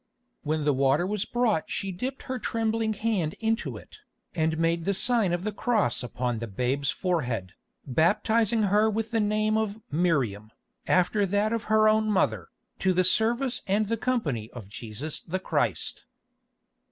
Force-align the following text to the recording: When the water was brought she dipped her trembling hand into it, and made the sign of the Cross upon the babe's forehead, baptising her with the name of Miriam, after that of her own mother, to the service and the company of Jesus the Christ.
When 0.41 0.65
the 0.65 0.73
water 0.73 1.05
was 1.05 1.25
brought 1.25 1.69
she 1.69 1.91
dipped 1.91 2.23
her 2.23 2.39
trembling 2.39 2.93
hand 2.93 3.35
into 3.39 3.77
it, 3.77 3.99
and 4.33 4.57
made 4.57 4.85
the 4.85 4.95
sign 4.95 5.31
of 5.31 5.43
the 5.43 5.51
Cross 5.51 6.01
upon 6.01 6.39
the 6.39 6.47
babe's 6.47 6.89
forehead, 6.89 7.53
baptising 7.85 8.63
her 8.63 8.89
with 8.89 9.11
the 9.11 9.19
name 9.19 9.59
of 9.59 9.79
Miriam, 9.91 10.49
after 10.87 11.23
that 11.27 11.53
of 11.53 11.65
her 11.65 11.87
own 11.87 12.09
mother, 12.09 12.47
to 12.79 12.93
the 12.93 13.03
service 13.03 13.61
and 13.67 13.89
the 13.89 13.95
company 13.95 14.49
of 14.53 14.69
Jesus 14.69 15.19
the 15.19 15.37
Christ. 15.37 16.05